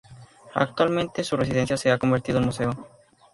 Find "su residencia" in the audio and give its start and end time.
1.23-1.77